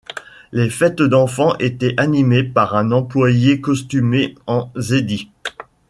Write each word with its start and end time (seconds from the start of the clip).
Les 0.51 0.71
fêtes 0.71 1.03
d'enfant 1.03 1.55
étaient 1.59 1.93
animées 1.97 2.41
par 2.41 2.75
un 2.75 2.91
employé 2.91 3.61
costumé 3.61 4.33
en 4.47 4.71
Zeddy. 4.75 5.29